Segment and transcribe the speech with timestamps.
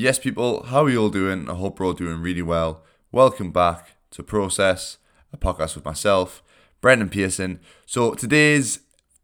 [0.00, 1.50] Yes, people, how are you all doing?
[1.50, 2.84] I hope we're all doing really well.
[3.10, 4.98] Welcome back to Process,
[5.32, 6.40] a podcast with myself,
[6.80, 7.58] Brendan Pearson.
[7.84, 8.78] So today's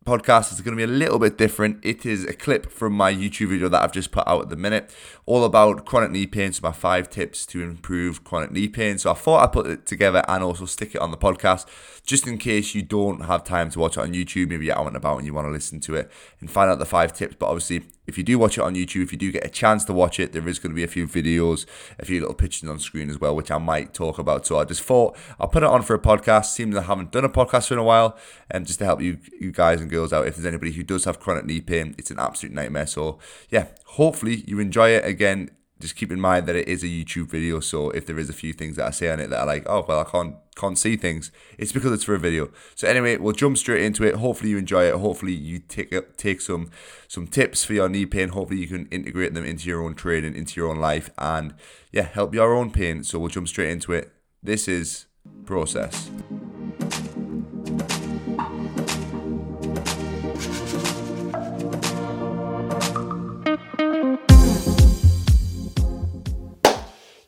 [0.04, 1.79] podcast is going to be a little bit different.
[1.82, 4.57] It is a clip from my YouTube video that I've just put out at the
[4.57, 4.95] minute,
[5.25, 6.52] all about chronic knee pain.
[6.52, 8.98] So, my five tips to improve chronic knee pain.
[8.98, 11.66] So, I thought I'd put it together and also stick it on the podcast
[12.05, 14.48] just in case you don't have time to watch it on YouTube.
[14.48, 16.79] Maybe you're out and about and you want to listen to it and find out
[16.79, 17.36] the five tips.
[17.39, 19.84] But obviously, if you do watch it on YouTube, if you do get a chance
[19.86, 21.64] to watch it, there is going to be a few videos,
[21.98, 24.47] a few little pictures on screen as well, which I might talk about.
[24.47, 26.47] So I just thought I'll put it on for a podcast.
[26.47, 28.19] Seems I haven't done a podcast for a while,
[28.50, 30.27] and um, just to help you, you guys and girls out.
[30.27, 32.87] If there's anybody who does have chronic knee pain, it's an absolute nightmare.
[32.87, 33.66] So yeah,
[33.98, 35.05] hopefully you enjoy it.
[35.05, 38.30] Again, just keep in mind that it is a YouTube video, so if there is
[38.30, 40.37] a few things that I say on it that are like, oh well, I can't
[40.57, 42.48] can't see things, it's because it's for a video.
[42.77, 44.15] So anyway, we'll jump straight into it.
[44.15, 44.95] Hopefully you enjoy it.
[44.95, 46.70] Hopefully you take uh, take some
[47.09, 48.29] some tips for your knee pain.
[48.31, 51.55] Hopefully you can integrate them into your own training, into your own life, and
[51.92, 53.03] yeah, help your own pain.
[53.03, 54.12] So we'll jump straight into it.
[54.42, 55.06] This is
[55.45, 56.11] process.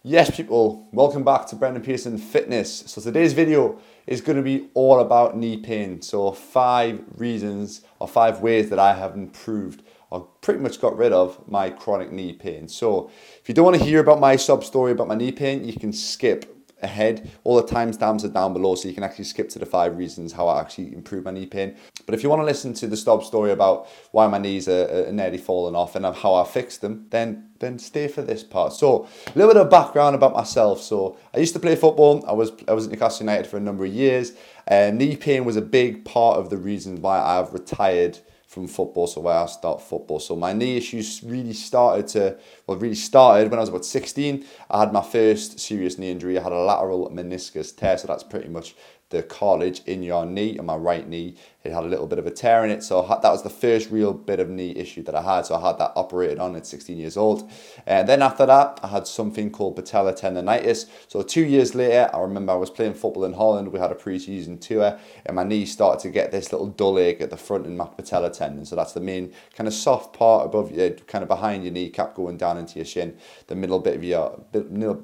[0.09, 2.85] Yes, people, welcome back to Brendan Pearson Fitness.
[2.87, 6.01] So today's video is going to be all about knee pain.
[6.01, 11.13] So five reasons or five ways that I have improved or pretty much got rid
[11.13, 12.69] of my chronic knee pain.
[12.69, 15.65] So if you don't want to hear about my sub story about my knee pain,
[15.65, 17.31] you can skip ahead.
[17.45, 20.33] All the timestamps are down below, so you can actually skip to the five reasons
[20.33, 21.77] how I actually improved my knee pain.
[22.05, 25.09] But if you want to listen to the stop story about why my knees are,
[25.09, 28.75] are nearly falling off and how I fixed them, then then stay for this part.
[28.75, 30.83] So a little bit of background about myself.
[30.83, 32.25] So I used to play football.
[32.29, 34.33] I was I was at Newcastle United for a number of years.
[34.69, 38.19] Uh, knee pain was a big part of the reason why I've retired
[38.57, 40.19] from football, so why I start football.
[40.19, 44.47] So my knee issues really started to, well, really started when I was about 16.
[44.71, 46.39] I had my first serious knee injury.
[46.39, 48.75] I had a lateral meniscus tear, so that's pretty much
[49.11, 51.37] the cartilage in your knee and my right knee.
[51.63, 52.83] It had a little bit of a tear in it.
[52.83, 55.47] So that was the first real bit of knee issue that i had.
[55.47, 57.51] So i had that operated on at 16 years old.
[57.87, 60.87] And then after that i had something called patella tendonitis.
[61.09, 63.73] So two years later i remember i was playing football in holland.
[63.73, 67.21] We had a pre-season tour and my knee started to get this little dull ache
[67.21, 68.65] at the front in my patella tendon.
[68.65, 72.15] So that's the main kind of soft part above your, kind of behind your kneecap
[72.15, 73.17] going down into your shin
[73.47, 74.41] the middle bit of your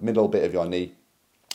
[0.01, 0.95] middle bit of your knee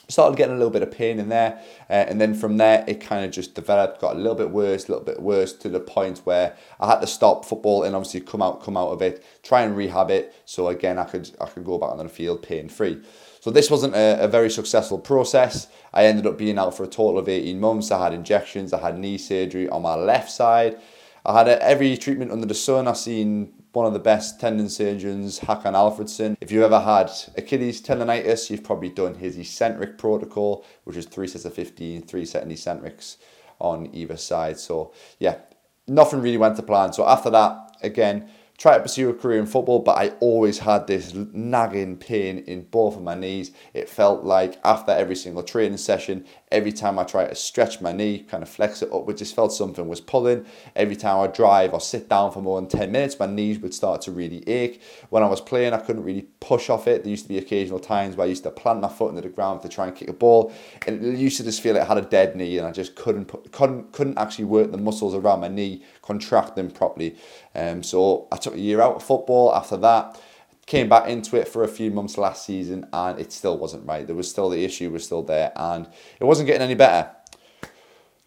[0.08, 1.60] started getting a little bit of pain in there
[1.90, 4.88] uh, and then from there it kind of just developed got a little bit worse
[4.88, 8.22] a little bit worse to the point where i had to stop football and obviously
[8.22, 11.46] come out come out of it try and rehab it so again i could i
[11.46, 13.02] could go back on the field pain free
[13.40, 15.68] so this wasn't a, a very successful process.
[15.94, 17.92] I ended up being out for a total of 18 months.
[17.92, 20.82] I had injections i had knee surgery on my left side
[21.28, 22.88] I had every treatment under the sun.
[22.88, 26.38] I've seen one of the best tendon surgeons, Hakan Alfredson.
[26.40, 31.28] If you've ever had Achilles tendonitis, you've probably done his eccentric protocol, which is three
[31.28, 33.18] sets of 15, three set eccentrics
[33.60, 34.58] on either side.
[34.58, 35.40] So yeah,
[35.86, 36.94] nothing really went to plan.
[36.94, 40.88] So after that, again, try to pursue a career in football, but I always had
[40.88, 43.52] this nagging pain in both of my knees.
[43.74, 47.92] It felt like after every single training session, every time I tried to stretch my
[47.92, 50.46] knee, kind of flex it up, it just felt something was pulling.
[50.76, 53.74] Every time I drive or sit down for more than 10 minutes, my knees would
[53.74, 54.82] start to really ache.
[55.10, 57.04] When I was playing, I couldn't really push off it.
[57.04, 59.30] There used to be occasional times where I used to plant my foot into the
[59.30, 60.54] ground to try and kick a ball,
[60.86, 62.96] and it used to just feel like I had a dead knee, and I just
[62.96, 67.18] couldn't put, couldn't couldn't actually work the muscles around my knee, contract them properly.
[67.56, 70.20] Um, so I took a year out of football after that.
[70.68, 74.06] Came back into it for a few months last season and it still wasn't right.
[74.06, 75.88] There was still the issue was still there and
[76.20, 77.10] it wasn't getting any better.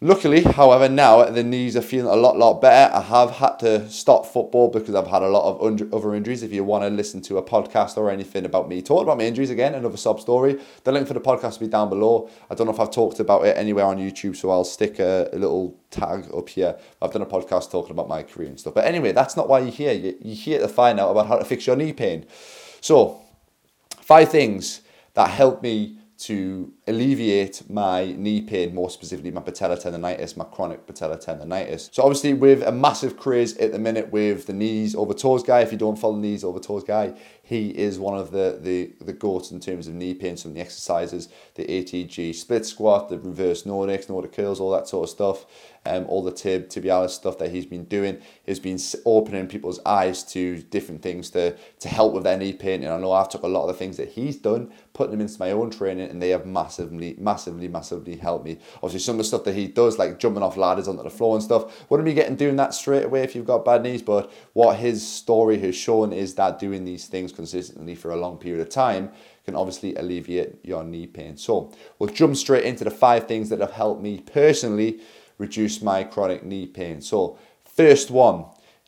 [0.03, 2.91] Luckily, however, now the knees are feeling a lot, lot better.
[2.91, 6.41] I have had to stop football because I've had a lot of other injuries.
[6.41, 9.25] If you want to listen to a podcast or anything about me talking about my
[9.25, 12.31] injuries again, another sub story, the link for the podcast will be down below.
[12.49, 15.29] I don't know if I've talked about it anywhere on YouTube, so I'll stick a,
[15.33, 16.79] a little tag up here.
[16.99, 18.73] I've done a podcast talking about my career and stuff.
[18.73, 19.93] But anyway, that's not why you're here.
[19.93, 22.25] You're here to find out about how to fix your knee pain.
[22.79, 23.21] So,
[23.99, 24.81] five things
[25.13, 30.85] that helped me to alleviate my knee pain, more specifically my patella tendonitis, my chronic
[30.85, 31.89] patella tendonitis.
[31.91, 35.61] So obviously with a massive craze at the minute with the knees over toes guy,
[35.61, 38.93] if you don't follow the knees over toes guy, he is one of the, the,
[39.03, 43.09] the goats in terms of knee pain, some of the exercises, the ATG split squat,
[43.09, 45.45] the reverse Nordics, Nordic curls, all that sort of stuff
[45.85, 50.23] um, all the tib tibialis stuff that he's been doing has been opening people's eyes
[50.25, 52.83] to different things to to help with their knee pain.
[52.83, 55.21] And I know I've took a lot of the things that he's done, putting them
[55.21, 58.57] into my own training, and they have massive massively, massively, massively helped me.
[58.77, 61.35] Obviously, some of the stuff that he does, like jumping off ladders onto the floor
[61.35, 64.01] and stuff, wouldn't be getting doing that straight away if you've got bad knees.
[64.01, 68.37] But what his story has shown is that doing these things consistently for a long
[68.37, 69.11] period of time
[69.45, 71.37] can obviously alleviate your knee pain.
[71.37, 75.01] So we'll jump straight into the five things that have helped me personally
[75.37, 77.01] reduce my chronic knee pain.
[77.01, 78.45] So first one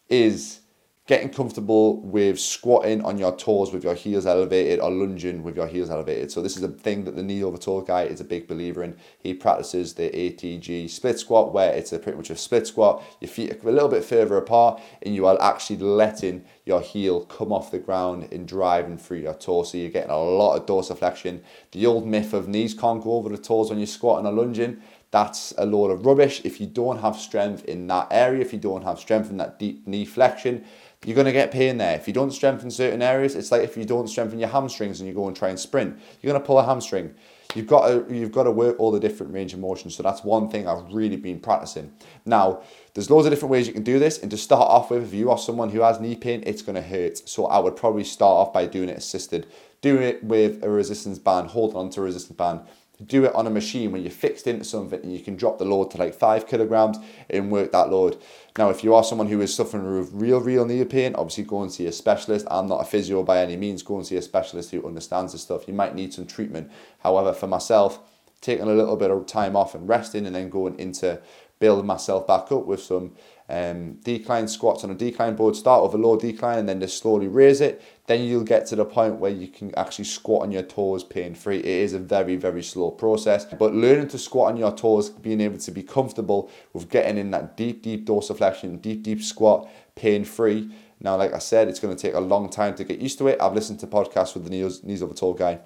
[0.10, 0.60] is
[1.06, 5.68] getting comfortable with squatting on your toes with your heels elevated or lunging with your
[5.68, 6.32] heels elevated.
[6.32, 8.84] So this is a thing that the knee over toe guy is a big believer
[8.84, 8.96] in.
[9.20, 13.04] He practices the ATG split squat where it's a pretty much a split squat.
[13.20, 17.26] Your feet are a little bit further apart and you are actually letting your heel
[17.26, 19.72] come off the ground and driving through your toes.
[19.72, 21.42] So you're getting a lot of dorsiflexion.
[21.74, 24.82] The old myth of knees can't go over the toes when you're squatting or lunging
[25.14, 26.42] that's a load of rubbish.
[26.44, 29.60] If you don't have strength in that area, if you don't have strength in that
[29.60, 30.66] deep knee flexion,
[31.06, 31.96] you're going to get pain there.
[31.96, 35.08] If you don't strengthen certain areas, it's like if you don't strengthen your hamstrings and
[35.08, 37.14] you go and try and sprint, you're going to pull a hamstring.
[37.56, 39.92] You've got to you've got to work all the different range of motion.
[39.92, 41.94] So that's one thing I've really been practicing.
[42.26, 42.64] Now,
[42.94, 44.18] there's loads of different ways you can do this.
[44.20, 46.76] And to start off with, if you are someone who has knee pain, it's going
[46.76, 47.28] to hurt.
[47.30, 49.46] So I would probably start off by doing it assisted.
[49.82, 52.62] Doing it with a resistance band, holding onto a resistance band
[53.06, 55.66] do it on a machine when you're fixed into something and you can drop the
[55.66, 56.98] load to like five kilograms
[57.30, 58.22] and work that load.
[58.58, 61.64] Now, if you are someone who is suffering with real, real knee pain, obviously go
[61.64, 62.46] and see a specialist.
[62.52, 63.82] I'm not a physio by any means.
[63.82, 65.68] Go and see a specialist who understands the stuff.
[65.68, 66.72] You might need some treatment.
[67.00, 68.00] However, for myself,
[68.42, 71.20] taking a little bit of time off and resting and then going into
[71.64, 73.14] building myself back up with some
[73.48, 76.98] um, decline squats on a decline board, start with a low decline and then just
[76.98, 77.82] slowly raise it.
[78.06, 81.36] Then you'll get to the point where you can actually squat on your toes pain
[81.36, 81.60] free.
[81.60, 85.40] It is a very, very slow process, but learning to squat on your toes, being
[85.40, 90.26] able to be comfortable with getting in that deep, deep dorsiflexion, deep, deep squat pain
[90.26, 90.70] free.
[91.00, 93.30] Now, like I said, it's going to take a long time to get used to
[93.30, 93.40] it.
[93.40, 95.62] I've listened to podcasts with the knees, knees over toe guy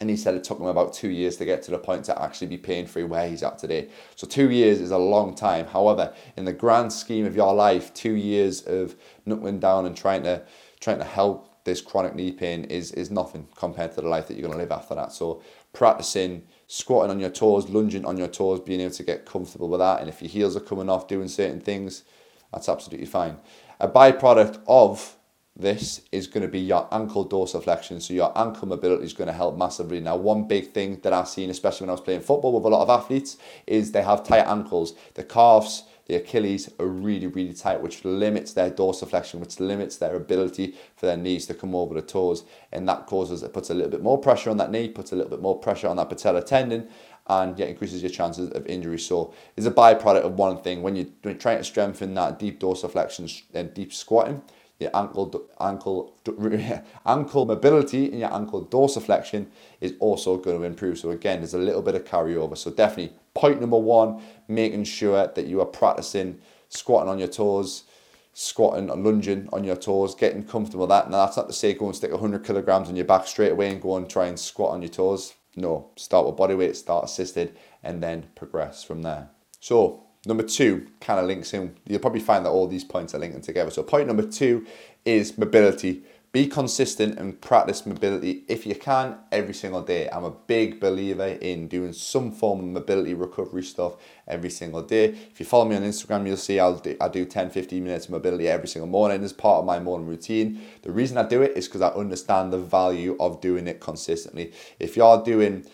[0.00, 2.22] and he said it took him about two years to get to the point to
[2.22, 3.88] actually be pain free where he's at today.
[4.16, 5.66] So two years is a long time.
[5.66, 10.22] However, in the grand scheme of your life, two years of knuckling down and trying
[10.22, 10.42] to
[10.80, 14.34] trying to help this chronic knee pain is is nothing compared to the life that
[14.34, 15.12] you're going to live after that.
[15.12, 15.42] So
[15.74, 19.80] practicing squatting on your toes, lunging on your toes, being able to get comfortable with
[19.80, 22.04] that, and if your heels are coming off doing certain things,
[22.52, 23.36] that's absolutely fine.
[23.80, 25.16] A byproduct of
[25.56, 28.00] this is going to be your ankle dorsiflexion.
[28.00, 30.00] So your ankle mobility is going to help massively.
[30.00, 32.68] Now, one big thing that I've seen, especially when I was playing football with a
[32.68, 33.36] lot of athletes,
[33.66, 34.94] is they have tight ankles.
[35.14, 40.16] The calves, the Achilles are really, really tight, which limits their dorsiflexion, which limits their
[40.16, 42.44] ability for their knees to come over the toes.
[42.72, 45.16] And that causes, it puts a little bit more pressure on that knee, puts a
[45.16, 46.88] little bit more pressure on that patellar tendon,
[47.26, 48.98] and yeah, increases your chances of injury.
[48.98, 50.82] So it's a byproduct of one thing.
[50.82, 54.42] When you're trying to strengthen that deep dorsiflexion and uh, deep squatting,
[54.80, 56.16] your ankle ankle
[57.06, 59.46] ankle mobility and your ankle dorsiflexion
[59.80, 60.98] is also going to improve.
[60.98, 62.56] So again, there's a little bit of carryover.
[62.56, 66.40] So definitely point number one, making sure that you are practicing
[66.70, 67.84] squatting on your toes,
[68.32, 71.10] squatting or lunging on your toes, getting comfortable with that.
[71.10, 73.70] Now that's not to say go and stick 100 kilograms on your back straight away
[73.70, 75.34] and go and try and squat on your toes.
[75.56, 79.28] No, start with body weight, start assisted, and then progress from there.
[79.60, 81.76] So Number two kind of links in.
[81.86, 83.70] You'll probably find that all these points are linking together.
[83.70, 84.66] So, point number two
[85.04, 86.02] is mobility.
[86.32, 90.08] Be consistent and practice mobility if you can every single day.
[90.12, 93.96] I'm a big believer in doing some form of mobility recovery stuff
[94.28, 95.06] every single day.
[95.06, 98.04] If you follow me on Instagram, you'll see I'll do, I do 10 15 minutes
[98.04, 100.60] of mobility every single morning as part of my morning routine.
[100.82, 104.52] The reason I do it is because I understand the value of doing it consistently.
[104.78, 105.64] If you're doing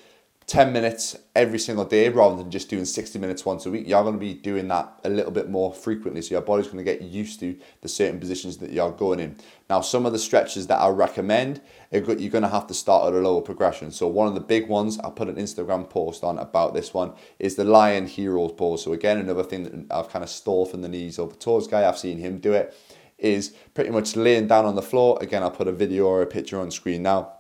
[0.46, 3.88] 10 minutes every single day rather than just doing 60 minutes once a week.
[3.88, 6.22] You're going to be doing that a little bit more frequently.
[6.22, 9.36] So your body's going to get used to the certain positions that you're going in.
[9.68, 13.18] Now, some of the stretches that I recommend, you're going to have to start at
[13.18, 13.90] a lower progression.
[13.90, 17.14] So one of the big ones, I put an Instagram post on about this one,
[17.40, 18.84] is the Lion Heroes pose.
[18.84, 21.88] So again, another thing that I've kind of stole from the knees over toes guy.
[21.88, 22.72] I've seen him do it,
[23.18, 25.18] is pretty much laying down on the floor.
[25.20, 27.32] Again, I'll put a video or a picture on screen now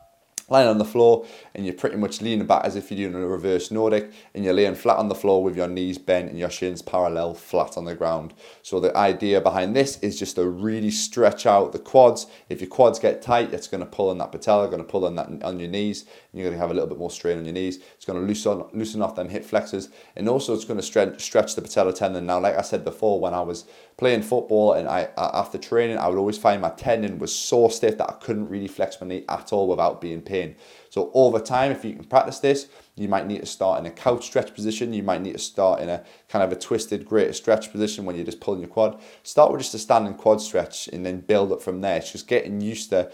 [0.48, 3.26] lying on the floor and you're pretty much leaning back as if you're doing a
[3.26, 6.50] reverse Nordic and you're laying flat on the floor with your knees bent and your
[6.50, 8.32] shins parallel flat on the ground.
[8.62, 12.26] So the idea behind this is just to really stretch out the quads.
[12.48, 15.04] If your quads get tight, it's going to pull on that patella, going to pull
[15.04, 16.04] on that on your knees.
[16.36, 17.78] You're going to have a little bit more strain on your knees.
[17.94, 21.22] It's going to loosen loosen off them hip flexors and also it's going to stretch
[21.22, 22.26] stretch the patella tendon.
[22.26, 23.64] Now, like I said before, when I was
[23.96, 27.96] playing football and I after training, I would always find my tendon was so stiff
[27.98, 30.56] that I couldn't really flex my knee at all without being pain.
[30.90, 33.90] So over time, if you can practice this, you might need to start in a
[33.90, 34.94] couch stretch position.
[34.94, 38.16] You might need to start in a kind of a twisted greater stretch position when
[38.16, 38.98] you're just pulling your quad.
[39.22, 41.98] Start with just a standing quad stretch and then build up from there.
[41.98, 43.10] It's just getting used to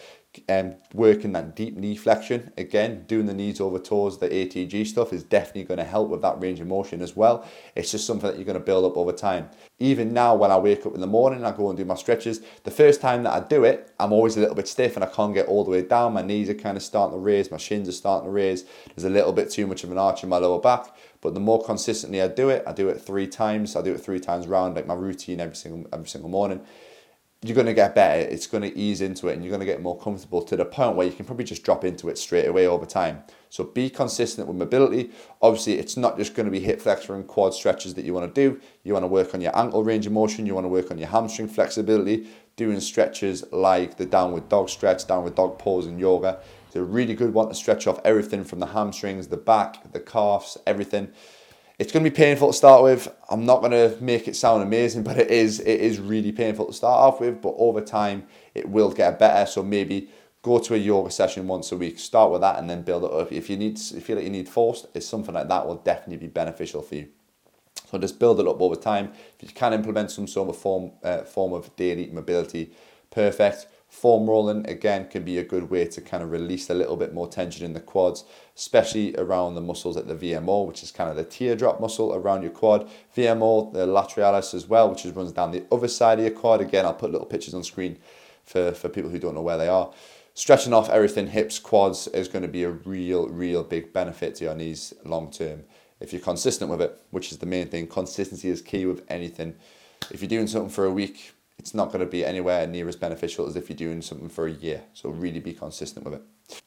[0.48, 2.52] um, working that deep knee flexion.
[2.56, 6.22] Again, doing the knees over toes, the ATG stuff is definitely going to help with
[6.22, 7.46] that range of motion as well.
[7.76, 9.50] It's just something that you're going to build up over time.
[9.78, 12.40] Even now, when I wake up in the morning, I go and do my stretches.
[12.64, 15.08] The first time that I do it, I'm always a little bit stiff and I
[15.08, 16.14] can't get all the way down.
[16.14, 18.64] My knees are kind of starting to raise, my shins are starting to raise.
[18.94, 20.94] There's a little bit too much of an arch in my lower back.
[21.20, 23.76] But the more consistently I do it, I do it three times.
[23.76, 26.62] I do it three times round, like my routine every single every single morning
[27.44, 28.20] you're going to get better.
[28.20, 30.64] It's going to ease into it and you're going to get more comfortable to the
[30.64, 33.24] point where you can probably just drop into it straight away over time.
[33.50, 35.10] So be consistent with mobility.
[35.42, 38.32] Obviously, it's not just going to be hip flexor and quad stretches that you want
[38.32, 38.60] to do.
[38.84, 40.46] You want to work on your ankle range of motion.
[40.46, 45.08] You want to work on your hamstring flexibility, doing stretches like the downward dog stretch,
[45.08, 46.38] downward dog pose in yoga.
[46.68, 50.00] It's a really good one to stretch off everything from the hamstrings, the back, the
[50.00, 51.12] calves, everything.
[51.82, 53.12] It's going to be painful to start with.
[53.28, 56.66] I'm not going to make it sound amazing, but it is it is really painful
[56.66, 57.42] to start off with.
[57.42, 59.50] But over time, it will get better.
[59.50, 60.08] So maybe
[60.42, 61.98] go to a yoga session once a week.
[61.98, 63.32] Start with that and then build it up.
[63.32, 65.74] If you need, if you feel like you need force, it's something like that will
[65.74, 67.08] definitely be beneficial for you.
[67.90, 69.12] So just build it up over time.
[69.40, 72.70] If you can implement some sort of form uh, form of daily mobility,
[73.10, 73.66] perfect.
[73.92, 77.12] Foam rolling again can be a good way to kind of release a little bit
[77.12, 78.24] more tension in the quads,
[78.56, 82.40] especially around the muscles at the VMO, which is kind of the teardrop muscle around
[82.40, 82.88] your quad.
[83.14, 86.62] VMO, the lateralis as well, which is, runs down the other side of your quad.
[86.62, 87.98] Again, I'll put little pictures on screen
[88.44, 89.92] for, for people who don't know where they are.
[90.32, 94.44] Stretching off everything, hips, quads, is going to be a real, real big benefit to
[94.44, 95.64] your knees long term
[96.00, 97.86] if you're consistent with it, which is the main thing.
[97.86, 99.54] Consistency is key with anything.
[100.10, 102.96] If you're doing something for a week, it's not going to be anywhere near as
[102.96, 104.82] beneficial as if you're doing something for a year.
[104.94, 106.22] So really be consistent with it.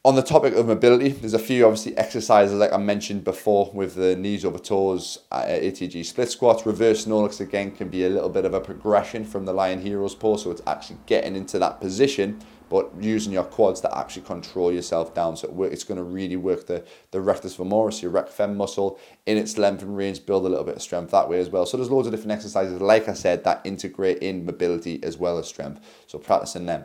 [0.06, 3.96] On the topic of mobility, there's a few obviously exercises like I mentioned before with
[3.96, 8.30] the knees over toes, uh, ATG split squats, reverse Nordics again can be a little
[8.30, 10.44] bit of a progression from the Lion Heroes pose.
[10.44, 12.40] So it's actually getting into that position
[12.76, 15.38] but using your quads to actually control yourself down.
[15.38, 19.38] So it's going to really work the, the rectus femoris, your rec fem muscle in
[19.38, 21.66] its length and range, build a little bit of strength that way as well.
[21.66, 25.38] So there's loads of different exercises, like I said, that integrate in mobility as well
[25.38, 25.80] as strength.
[26.08, 26.84] So practicing them.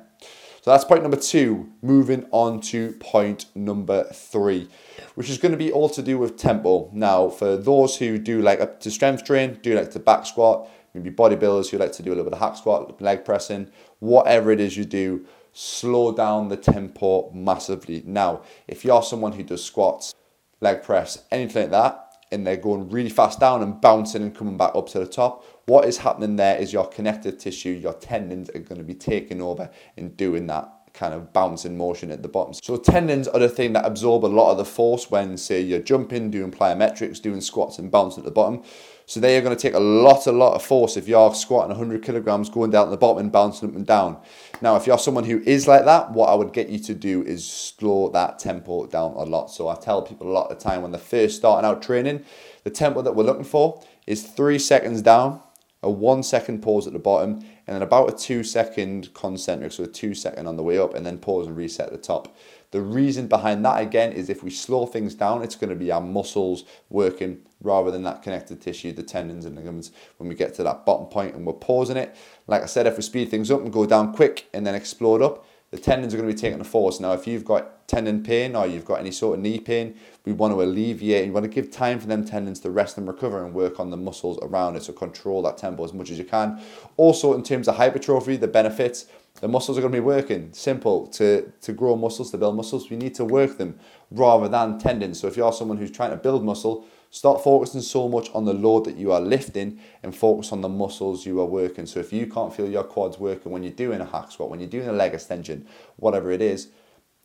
[0.62, 1.68] So that's point number two.
[1.82, 4.68] Moving on to point number three,
[5.16, 6.88] which is going to be all to do with tempo.
[6.92, 11.10] Now, for those who do like to strength train, do like to back squat, maybe
[11.10, 14.60] bodybuilders who like to do a little bit of hack squat, leg pressing, whatever it
[14.60, 15.26] is you do,
[15.60, 18.02] slow down the tempo massively.
[18.06, 20.14] Now, if you're someone who does squats,
[20.62, 24.56] leg press, anything like that, and they're going really fast down and bouncing and coming
[24.56, 28.48] back up to the top, what is happening there is your connective tissue, your tendons
[28.50, 32.28] are going to be taking over and doing that kind of bouncing motion at the
[32.28, 32.54] bottom.
[32.54, 35.80] So tendons are the thing that absorb a lot of the force when, say, you're
[35.80, 38.62] jumping, doing plyometrics, doing squats and bouncing at the bottom.
[39.06, 41.70] So they are going to take a lot, a lot of force if you're squatting
[41.70, 44.20] 100 kilograms, going down at the bottom and bouncing up and down.
[44.62, 47.24] Now, if you're someone who is like that, what I would get you to do
[47.24, 49.50] is slow that tempo down a lot.
[49.50, 52.24] So I tell people a lot of the time when they're first starting out training,
[52.62, 55.40] the tempo that we're looking for is three seconds down,
[55.82, 59.84] a one second pause at the bottom, and then about a two second concentric, so
[59.84, 62.36] a two second on the way up, and then pause and reset the top.
[62.72, 65.92] The reason behind that again is if we slow things down, it's going to be
[65.92, 70.34] our muscles working rather than that connective tissue, the tendons and the ligaments when we
[70.34, 72.16] get to that bottom point and we're pausing it.
[72.48, 75.22] Like I said, if we speed things up and go down quick and then explode
[75.22, 76.98] up, the tendons are going to be taking the force.
[76.98, 80.32] Now, if you've got tendon pain or you've got any sort of knee pain, we
[80.32, 83.44] want to alleviate, you want to give time for them tendons to rest and recover
[83.44, 84.82] and work on the muscles around it.
[84.82, 86.60] So control that tempo as much as you can.
[86.96, 89.06] Also, in terms of hypertrophy, the benefits,
[89.40, 90.52] the muscles are going to be working.
[90.52, 91.06] Simple.
[91.08, 93.78] To, to grow muscles, to build muscles, we need to work them
[94.10, 95.20] rather than tendons.
[95.20, 98.54] So if you're someone who's trying to build muscle, Stop focusing so much on the
[98.54, 101.84] load that you are lifting and focus on the muscles you are working.
[101.84, 104.60] So if you can't feel your quads working when you're doing a hack squat, when
[104.60, 106.68] you're doing a leg extension, whatever it is,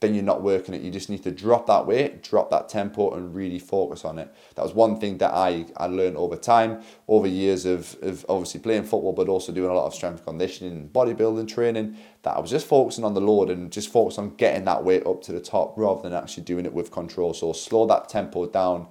[0.01, 0.81] then you're not working it.
[0.81, 4.33] You just need to drop that weight, drop that tempo, and really focus on it.
[4.55, 8.59] That was one thing that I, I learned over time, over years of, of obviously
[8.59, 12.51] playing football, but also doing a lot of strength conditioning, bodybuilding training, that I was
[12.51, 15.39] just focusing on the load and just focus on getting that weight up to the
[15.39, 17.33] top rather than actually doing it with control.
[17.33, 18.87] So slow that tempo down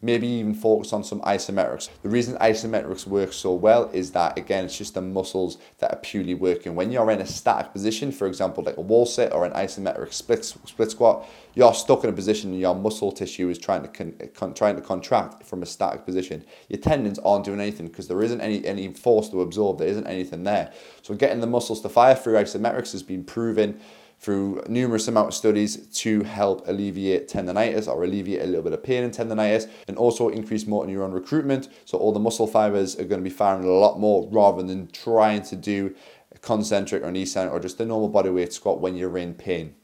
[0.00, 1.88] maybe even focus on some isometrics.
[2.02, 5.98] The reason isometrics work so well is that, again, it's just the muscles that are
[5.98, 6.76] purely working.
[6.76, 10.12] When you're in a static position, for example, like a wall sit or an isometric
[10.12, 13.88] split, split squat, you're stuck in a position and your muscle tissue is trying to
[13.88, 16.44] con, con, trying to contract from a static position.
[16.68, 20.06] Your tendons aren't doing anything because there isn't any, any force to absorb, there isn't
[20.06, 20.72] anything there.
[21.02, 23.80] So getting the muscles to fire through isometrics has been proven
[24.18, 28.82] through numerous amount of studies to help alleviate tendonitis or alleviate a little bit of
[28.82, 31.68] pain in tendonitis and also increase motor neuron recruitment.
[31.84, 34.88] So all the muscle fibers are going to be firing a lot more rather than
[34.88, 35.94] trying to do
[36.42, 39.74] concentric or an eccentric or just a normal body weight squat when you're in pain.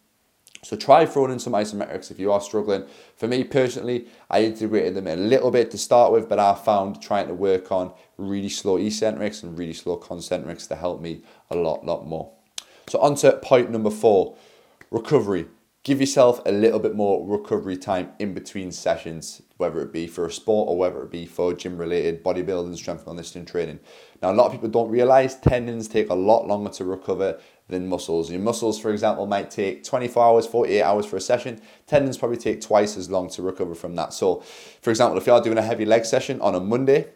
[0.65, 2.87] So try throwing in some isometrics if you are struggling.
[3.17, 7.03] For me personally, I integrated them a little bit to start with, but I found
[7.03, 11.55] trying to work on really slow eccentrics and really slow concentrics to help me a
[11.55, 12.33] lot, lot more.
[12.89, 14.37] So on to point number four,
[14.91, 15.47] recovery.
[15.83, 20.25] Give yourself a little bit more recovery time in between sessions, whether it be for
[20.25, 23.81] a sport or whether it be for gym related bodybuilding, strength and conditioning training.
[24.23, 27.39] Now, a lot of people don't realize tendons take a lot longer to recover
[27.69, 28.31] than muscles.
[28.31, 31.61] Your muscles, for example, might take 24 hours, 48 hours for a session.
[31.87, 34.15] Tendons probably take twice as long to recover from that.
[34.15, 34.37] So,
[34.81, 37.09] for example, if you are doing a heavy leg session on a Monday,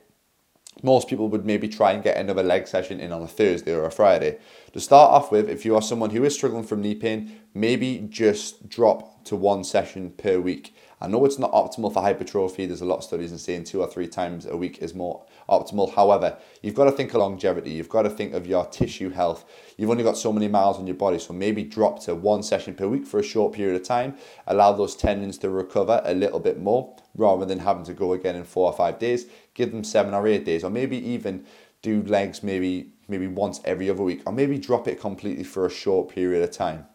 [0.82, 3.84] most people would maybe try and get another leg session in on a Thursday or
[3.84, 4.38] a Friday.
[4.72, 8.06] To start off with, if you are someone who is struggling from knee pain, maybe
[8.08, 10.74] just drop to one session per week.
[11.00, 12.66] I know it's not optimal for hypertrophy.
[12.66, 15.24] There's a lot of studies and saying two or three times a week is more
[15.48, 15.94] optimal.
[15.94, 17.70] However, you've got to think of longevity.
[17.70, 19.44] You've got to think of your tissue health.
[19.76, 22.74] You've only got so many miles on your body, so maybe drop to one session
[22.74, 24.16] per week for a short period of time.
[24.48, 28.34] Allow those tendons to recover a little bit more rather than having to go again
[28.34, 29.26] in four or five days.
[29.58, 31.44] Give them seven or eight days, or maybe even
[31.82, 35.70] do legs maybe maybe once every other week, or maybe drop it completely for a
[35.70, 36.86] short period of time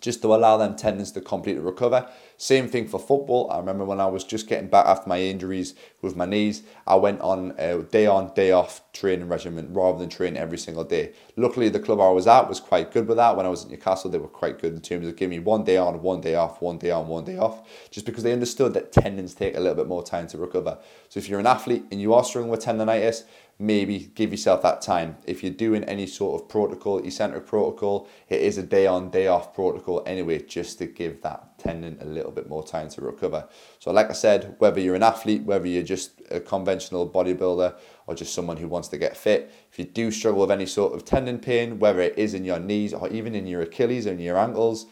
[0.00, 2.10] just to allow them tendons to completely recover.
[2.36, 3.50] Same thing for football.
[3.50, 6.96] I remember when I was just getting back after my injuries with my knees, I
[6.96, 11.12] went on a day on, day off training regimen rather than training every single day.
[11.36, 13.36] Luckily, the club I was at was quite good with that.
[13.36, 15.64] When I was at Newcastle, they were quite good in terms of giving me one
[15.64, 18.74] day on, one day off, one day on, one day off, just because they understood
[18.74, 20.78] that tendons take a little bit more time to recover.
[21.08, 23.24] So if you're an athlete and you are struggling with tendonitis,
[23.58, 25.16] maybe give yourself that time.
[25.26, 29.28] If you're doing any sort of protocol, eccentric protocol, it is a day on, day
[29.28, 33.48] off protocol anyway, just to give that tendon a little bit more time to recover.
[33.78, 37.74] So, like I said, whether you're an athlete, whether you're just a conventional bodybuilder,
[38.06, 40.94] or just someone who wants to get fit, if you do struggle with any sort
[40.94, 44.18] of tendon pain, whether it is in your knees or even in your Achilles in
[44.18, 44.86] your ankles,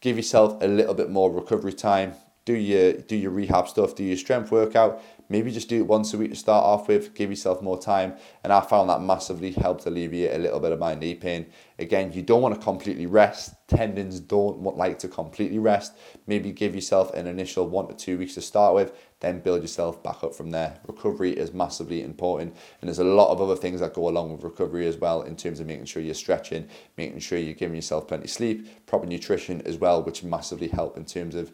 [0.00, 2.14] give yourself a little bit more recovery time.
[2.44, 6.12] Do your do your rehab stuff, do your strength workout, maybe just do it once
[6.14, 8.14] a week to start off with, give yourself more time.
[8.44, 11.46] And I found that massively helped alleviate a little bit of my knee pain.
[11.78, 13.54] Again, you don't want to completely rest.
[13.68, 15.94] Tendons don't want, like to completely rest.
[16.26, 20.02] Maybe give yourself an initial one to two weeks to start with, then build yourself
[20.02, 20.78] back up from there.
[20.86, 22.56] Recovery is massively important.
[22.80, 25.36] And there's a lot of other things that go along with recovery as well in
[25.36, 29.06] terms of making sure you're stretching, making sure you're giving yourself plenty of sleep, proper
[29.06, 31.52] nutrition as well, which massively help in terms of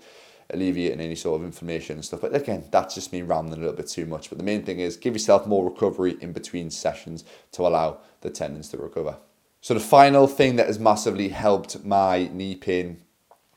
[0.50, 2.20] alleviating any sort of inflammation and stuff.
[2.20, 4.28] But again, that's just me rambling a little bit too much.
[4.28, 8.30] But the main thing is give yourself more recovery in between sessions to allow the
[8.30, 9.16] tendons to recover.
[9.60, 13.02] So the final thing that has massively helped my knee pain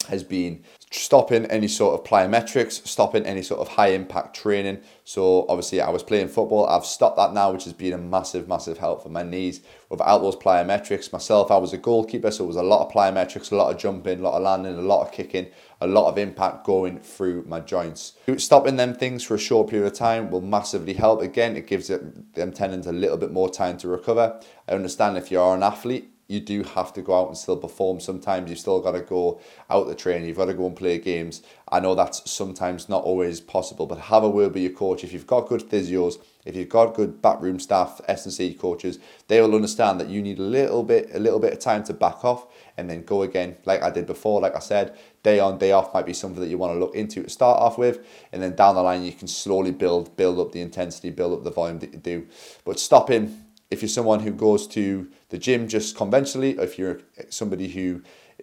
[0.10, 4.80] has been stopping any sort of plyometrics, stopping any sort of high impact training.
[5.04, 6.68] So obviously I was playing football.
[6.68, 9.62] I've stopped that now, which has been a massive, massive help for my knees.
[9.90, 13.52] Without those plyometrics, myself, I was a goalkeeper, so it was a lot of plyometrics,
[13.52, 15.48] a lot of jumping, a lot of landing, a lot of kicking,
[15.82, 18.14] a lot of impact going through my joints.
[18.38, 21.22] Stopping them things for a short period of time will massively help.
[21.22, 24.40] Again, it gives them tendons a little bit more time to recover.
[24.68, 28.00] I understand if you're an athlete, you do have to go out and still perform.
[28.00, 30.98] Sometimes you've still got to go out the train, you've got to go and play
[30.98, 31.44] games.
[31.70, 35.04] I know that's sometimes not always possible, but have a word with your coach.
[35.04, 39.54] If you've got good physios, if you've got good backroom staff, S&C coaches, they will
[39.54, 42.48] understand that you need a little bit, a little bit of time to back off
[42.76, 44.42] and then go again, like I did before.
[44.42, 46.96] Like I said, day on, day off might be something that you want to look
[46.96, 50.40] into to start off with, and then down the line you can slowly build, build
[50.40, 52.28] up the intensity, build up the volume that you do.
[52.64, 57.02] But stopping if you're someone who goes to the gym just conventionally, or if you're
[57.30, 58.02] somebody who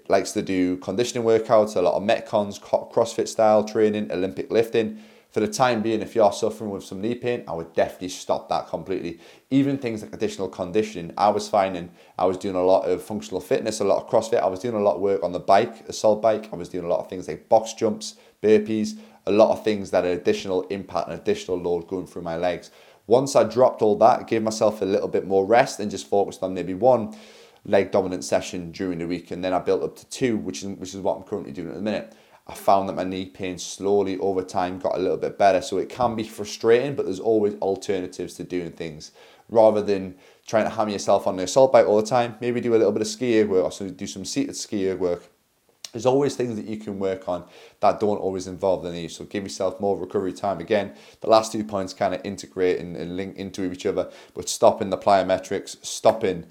[0.09, 4.99] likes to do conditioning workouts, a lot of Metcons, CrossFit style training, Olympic lifting,
[5.33, 8.51] for the time being, if you're suffering with some knee pain, I would definitely stop
[8.51, 9.19] that completely.
[9.51, 13.41] Even things like additional conditioning, I was finding I was doing a lot of functional
[13.41, 14.43] fitness, a lot of CrossFit.
[14.43, 16.51] I was doing a lot of work on the bike, assault bike.
[16.53, 19.91] I was doing a lot of things like box jumps, burpees, a lot of things
[19.91, 22.71] that are additional impact and additional load going through my legs.
[23.07, 26.43] Once I dropped all that, gave myself a little bit more rest and just focused
[26.43, 27.17] on maybe one
[27.65, 30.69] leg dominant session during the week, and then I built up to two, which is
[30.79, 32.15] which is what I'm currently doing at the minute.
[32.47, 35.63] I found that my knee pain slowly over time got a little bit better.
[35.63, 39.13] So it can be frustrating, but there's always alternatives to doing things
[39.49, 42.37] rather than trying to hammer yourself on the assault bike all the time.
[42.41, 45.31] Maybe do a little bit of ski work or do some seated ski work
[45.93, 47.45] there's always things that you can work on
[47.81, 49.09] that don't always involve the knee.
[49.09, 50.59] So give yourself more recovery time.
[50.59, 54.49] Again, the last two points kind of integrate and, and link into each other, but
[54.49, 56.47] stopping the plyometrics, stopping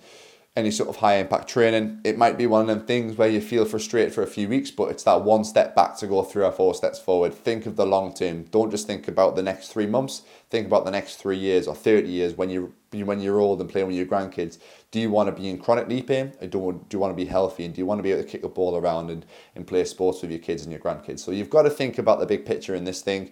[0.55, 2.01] any sort of high impact training.
[2.03, 4.69] It might be one of them things where you feel frustrated for a few weeks,
[4.69, 7.33] but it's that one step back to go three or four steps forward.
[7.33, 8.43] Think of the long term.
[8.43, 10.23] Don't just think about the next three months.
[10.49, 13.69] Think about the next three years or 30 years when you when you're old and
[13.69, 14.57] playing with your grandkids.
[14.91, 17.15] Do you want to be in chronic knee pain or do, do you want to
[17.15, 19.25] be healthy and do you want to be able to kick a ball around and,
[19.55, 21.19] and play sports with your kids and your grandkids?
[21.19, 23.31] So you've got to think about the big picture in this thing,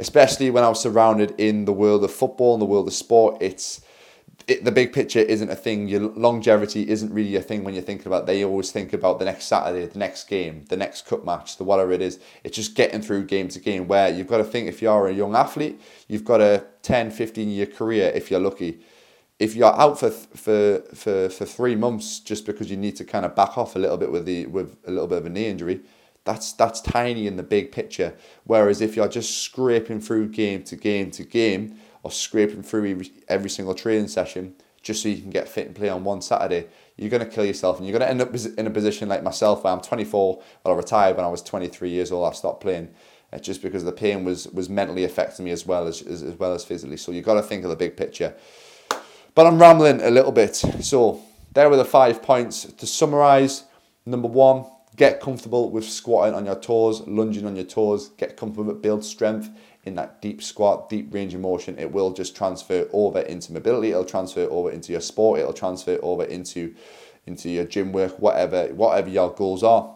[0.00, 3.36] especially when I was surrounded in the world of football and the world of sport.
[3.40, 3.82] It's
[4.46, 5.88] it, the big picture isn't a thing.
[5.88, 8.26] Your longevity isn't really a thing when you're thinking about.
[8.26, 11.64] They always think about the next Saturday, the next game, the next cup match, the
[11.64, 12.20] whatever it is.
[12.44, 13.88] It's just getting through game to game.
[13.88, 17.48] Where you've got to think if you're a young athlete, you've got a 10, 15
[17.48, 18.80] year career if you're lucky.
[19.38, 23.26] If you're out for for for for three months just because you need to kind
[23.26, 25.46] of back off a little bit with the with a little bit of a knee
[25.46, 25.80] injury,
[26.24, 28.14] that's that's tiny in the big picture.
[28.44, 33.10] Whereas if you're just scraping through game to game to game or scraping through every,
[33.26, 36.68] every single training session just so you can get fit and play on one Saturday,
[36.96, 39.24] you're going to kill yourself and you're going to end up in a position like
[39.24, 42.60] myself where I'm 24, well, I retired when I was 23 years old, I stopped
[42.60, 42.94] playing
[43.32, 46.34] uh, just because the pain was was mentally affecting me as well as, as, as
[46.36, 46.96] well as physically.
[46.96, 48.36] So you've got to think of the big picture.
[49.34, 50.54] But I'm rambling a little bit.
[50.54, 51.20] So
[51.52, 52.66] there were the five points.
[52.66, 53.64] To summarize,
[54.04, 54.64] number one,
[54.94, 59.50] get comfortable with squatting on your toes, lunging on your toes, get comfortable build strength
[59.86, 63.90] in that deep squat, deep range of motion, it will just transfer over into mobility,
[63.90, 66.74] it'll transfer over into your sport, it'll transfer over into
[67.26, 69.94] into your gym work, whatever whatever your goals are.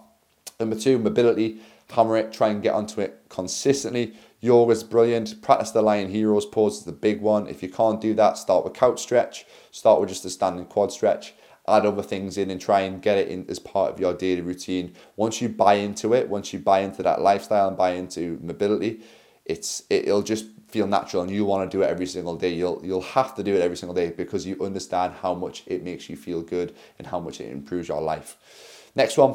[0.59, 4.15] Number two, mobility, hammer it, try and get onto it consistently.
[4.43, 5.43] Yoga's brilliant.
[5.43, 7.47] Practice the Lion Heroes pose is the big one.
[7.47, 10.93] If you can't do that, start with couch stretch, start with just a standing quad
[10.93, 11.35] stretch
[11.69, 14.41] add other things in and try and get it in as part of your daily
[14.41, 14.95] routine.
[15.17, 19.01] Once you buy into it, once you buy into that lifestyle and buy into mobility,
[19.51, 22.53] it's it'll just feel natural and you want to do it every single day.
[22.55, 25.83] You'll you'll have to do it every single day because you understand how much it
[25.83, 28.37] makes you feel good and how much it improves your life.
[28.95, 29.35] Next one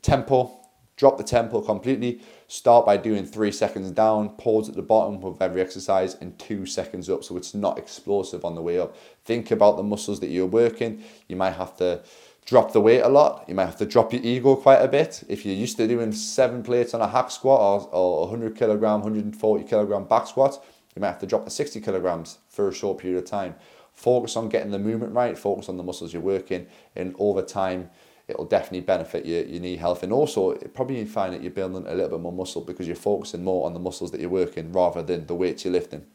[0.00, 0.54] tempo.
[0.96, 2.20] Drop the tempo completely.
[2.48, 6.66] Start by doing three seconds down pause at the bottom with every exercise and two
[6.66, 8.96] seconds up so it's not explosive on the way up.
[9.24, 11.04] Think about the muscles that you're working.
[11.28, 12.02] You might have to
[12.48, 13.44] drop the weight a lot.
[13.46, 15.22] You might have to drop your ego quite a bit.
[15.28, 19.02] If you're used to doing seven plates on a hack squat or, or 100 kilogram,
[19.02, 20.64] 140 kilogram back squat,
[20.96, 23.54] you might have to drop to 60 kilograms for a short period of time.
[23.92, 27.90] Focus on getting the movement right, focus on the muscles you're working, and over time,
[28.28, 30.02] it'll definitely benefit your, your knee health.
[30.02, 32.96] And also, probably you find that you're building a little bit more muscle because you're
[32.96, 36.06] focusing more on the muscles that you're working rather than the weights you're lifting.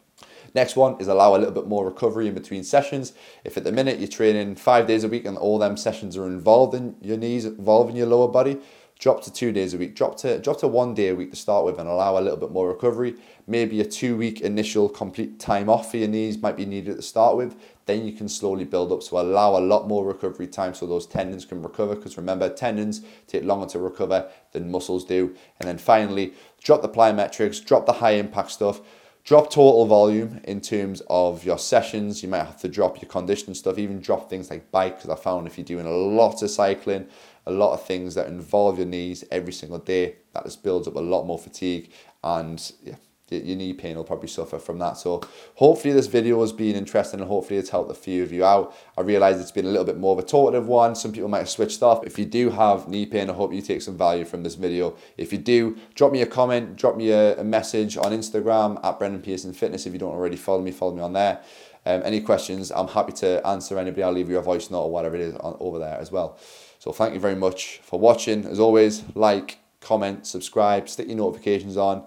[0.53, 3.13] Next one is allow a little bit more recovery in between sessions.
[3.43, 6.27] If at the minute you're training five days a week and all them sessions are
[6.27, 8.59] involved in your knees, involved in your lower body,
[8.99, 11.35] drop to two days a week, drop to drop to one day a week to
[11.35, 13.15] start with and allow a little bit more recovery.
[13.47, 17.01] Maybe a two week initial complete time off for your knees might be needed to
[17.01, 17.59] start with.
[17.85, 19.01] Then you can slowly build up.
[19.01, 21.95] So allow a lot more recovery time so those tendons can recover.
[21.95, 25.35] Because remember, tendons take longer to recover than muscles do.
[25.59, 28.79] And then finally, drop the plyometrics, drop the high impact stuff
[29.23, 32.21] drop total volume in terms of your sessions.
[32.21, 35.21] You might have to drop your conditioning stuff, even drop things like bike, because I
[35.21, 37.07] found if you're doing a lot of cycling,
[37.45, 40.95] a lot of things that involve your knees every single day, that just builds up
[40.95, 41.91] a lot more fatigue
[42.23, 42.95] and yeah,
[43.29, 44.97] your knee pain will probably suffer from that.
[44.97, 45.21] So
[45.55, 48.75] hopefully this video has been interesting and hopefully it's helped a few of you out.
[48.97, 50.95] I realise it's been a little bit more of a talkative one.
[50.95, 52.05] Some people might have switched off.
[52.05, 54.95] If you do have knee pain, I hope you take some value from this video.
[55.17, 58.99] If you do, drop me a comment, drop me a, a message on Instagram at
[58.99, 59.85] Brendan Pearson Fitness.
[59.85, 61.41] If you don't already follow me, follow me on there.
[61.85, 64.03] Um, any questions, I'm happy to answer anybody.
[64.03, 66.37] I'll leave you a voice note or whatever it is on, over there as well.
[66.79, 68.45] So thank you very much for watching.
[68.45, 72.05] As always, like, comment, subscribe, stick your notifications on.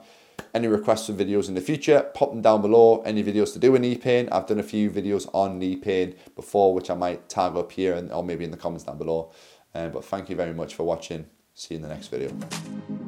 [0.55, 3.03] Any requests for videos in the future, pop them down below.
[3.03, 6.15] Any videos to do with knee pain, I've done a few videos on knee pain
[6.35, 9.33] before, which I might tag up here and or maybe in the comments down below.
[9.75, 11.27] Um, but thank you very much for watching.
[11.55, 13.06] See you in the next video.